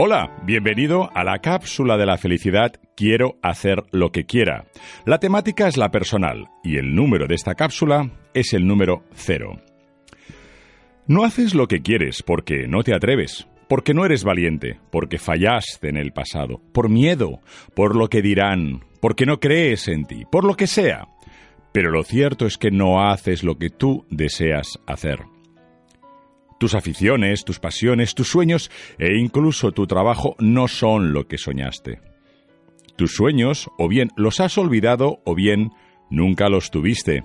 [0.00, 4.66] Hola, bienvenido a la cápsula de la felicidad Quiero hacer lo que quiera.
[5.04, 9.60] La temática es la personal y el número de esta cápsula es el número cero.
[11.08, 15.88] No haces lo que quieres porque no te atreves, porque no eres valiente, porque fallaste
[15.88, 17.40] en el pasado, por miedo,
[17.74, 21.08] por lo que dirán, porque no crees en ti, por lo que sea.
[21.72, 25.18] Pero lo cierto es que no haces lo que tú deseas hacer.
[26.58, 32.00] Tus aficiones, tus pasiones, tus sueños e incluso tu trabajo no son lo que soñaste.
[32.96, 35.70] Tus sueños o bien los has olvidado o bien
[36.10, 37.22] nunca los tuviste.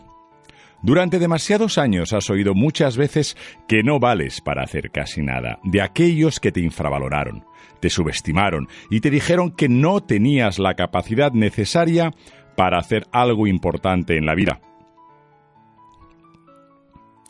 [0.83, 3.35] Durante demasiados años has oído muchas veces
[3.67, 7.45] que no vales para hacer casi nada, de aquellos que te infravaloraron,
[7.79, 12.11] te subestimaron y te dijeron que no tenías la capacidad necesaria
[12.55, 14.61] para hacer algo importante en la vida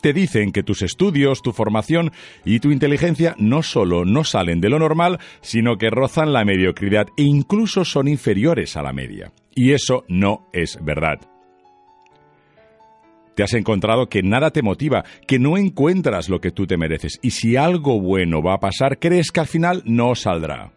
[0.04, 2.12] te dicen que tus estudios, tu formación
[2.44, 7.06] y tu inteligencia no solo no salen de lo normal, sino que rozan la mediocridad
[7.16, 9.32] e incluso son inferiores a la media.
[9.54, 11.20] Y eso no es verdad.
[13.34, 17.18] Te has encontrado que nada te motiva, que no encuentras lo que tú te mereces
[17.22, 20.74] y si algo bueno va a pasar, crees que al final no saldrá.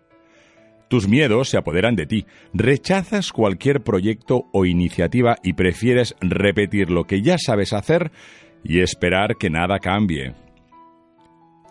[0.88, 7.04] Tus miedos se apoderan de ti, rechazas cualquier proyecto o iniciativa y prefieres repetir lo
[7.04, 8.14] que ya sabes hacer
[8.64, 10.34] y esperar que nada cambie.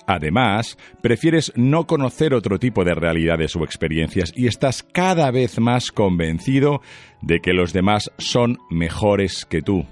[0.07, 5.91] Además, prefieres no conocer otro tipo de realidades o experiencias y estás cada vez más
[5.91, 6.81] convencido
[7.23, 9.85] de que los demás son mejores que tú.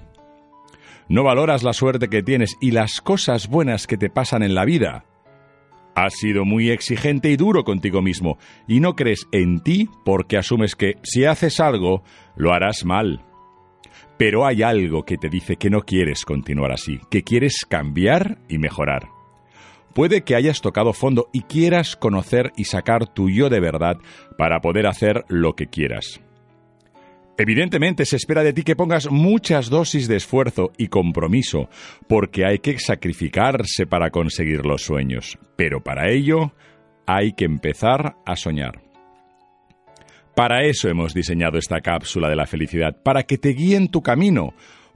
[1.09, 4.63] No valoras la suerte que tienes y las cosas buenas que te pasan en la
[4.63, 5.03] vida.
[5.95, 10.75] Has sido muy exigente y duro contigo mismo y no crees en ti porque asumes
[10.75, 12.03] que si haces algo,
[12.35, 13.24] lo harás mal.
[14.17, 18.57] Pero hay algo que te dice que no quieres continuar así, que quieres cambiar y
[18.57, 19.09] mejorar.
[19.93, 23.97] Puede que hayas tocado fondo y quieras conocer y sacar tu yo de verdad
[24.37, 26.21] para poder hacer lo que quieras.
[27.37, 31.69] Evidentemente se espera de ti que pongas muchas dosis de esfuerzo y compromiso,
[32.07, 36.53] porque hay que sacrificarse para conseguir los sueños, pero para ello
[37.05, 38.84] hay que empezar a soñar.
[40.35, 44.01] Para eso hemos diseñado esta cápsula de la felicidad, para que te guíe en tu
[44.01, 44.53] camino,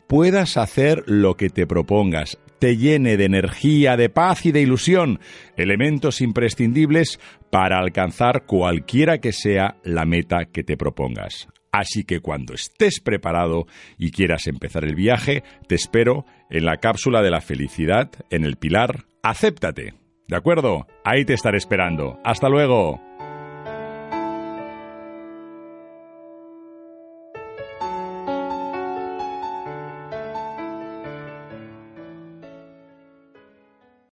[0.08, 5.20] puedas hacer lo que te propongas, te llene de energía, de paz y de ilusión,
[5.56, 11.48] elementos imprescindibles para alcanzar cualquiera que sea la meta que te propongas.
[11.72, 13.66] Así que cuando estés preparado
[13.98, 18.58] y quieras empezar el viaje, te espero en la cápsula de la felicidad, en el
[18.58, 19.94] pilar Acéptate.
[20.28, 20.88] ¿De acuerdo?
[21.04, 22.20] Ahí te estaré esperando.
[22.24, 23.09] Hasta luego.